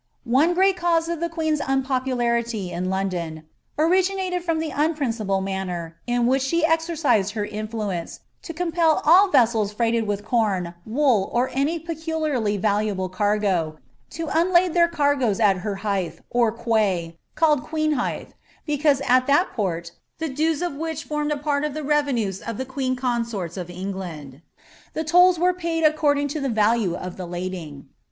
One 0.25 0.55
great 0.55 0.77
cause 0.77 1.07
of 1.09 1.19
the 1.19 1.29
queen's 1.29 1.61
unpopularity 1.63 2.71
in 2.71 2.87
Londont 2.89 3.43
orifuMJ 3.77 4.41
from 4.41 4.57
the 4.57 4.71
unprincipled 4.71 5.43
manner 5.43 5.97
in 6.07 6.25
which 6.25 6.41
she 6.41 6.65
exercised 6.65 7.35
licr 7.35 7.45
iatliMtict 7.53 8.19
tc 8.41 8.55
compel 8.55 9.03
all 9.05 9.29
vessels 9.29 9.71
freighted 9.71 10.07
with 10.07 10.25
com, 10.25 10.73
wool, 10.87 11.29
or 11.31 11.51
any 11.53 11.77
peculiarly 11.77 12.57
valwUi 12.57 13.11
cargo, 13.11 13.77
to 14.09 14.25
unlade 14.35 14.73
their 14.73 14.87
cargoes 14.87 15.39
at 15.39 15.57
her 15.57 15.75
hithe, 15.83 16.17
or 16.31 16.51
quay, 16.51 17.19
called 17.35 17.65
^uecnhUkf: 17.67 18.29
because 18.65 19.03
at 19.07 19.27
that 19.27 19.53
port 19.53 19.91
(the 20.17 20.29
dues 20.29 20.63
of 20.63 20.73
which 20.73 21.03
formed 21.03 21.31
a 21.31 21.37
part 21.37 21.63
of 21.63 21.75
the 21.75 21.81
r«veiuiei 21.87 22.43
ti 22.47 22.51
the 22.53 22.65
queen 22.65 22.95
consorts 22.95 23.55
oi' 23.55 23.65
England,) 23.69 24.41
the 24.95 25.03
tolls 25.03 25.37
were 25.37 25.53
paid 25.53 25.83
according 25.83 26.27
10 26.27 26.41
lb 26.41 26.53
value 26.53 26.95
of 26.95 27.17
the 27.17 27.27
lading.' 27.27 27.87